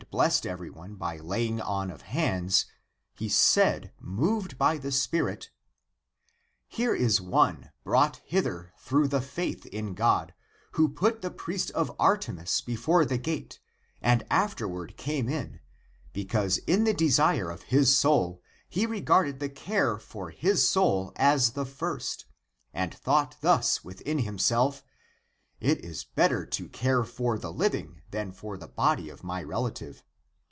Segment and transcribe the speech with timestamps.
[0.13, 2.65] ACTS OF JOHN 153 blessed everyone by laying on of hands,
[3.15, 5.51] he said, moved by the Spirit,"
[6.67, 10.33] Here is one, brought hither through the faith in God,
[10.71, 13.61] who put the priest of Ar temis before the gate
[14.01, 15.61] and afterward came in,
[16.11, 21.13] be cause in the desire of his soul he regarded the care for his soul
[21.15, 22.25] as the first,
[22.73, 24.83] and thought thus within himself:
[25.61, 30.03] It is better to care for the living than for the body of my relative.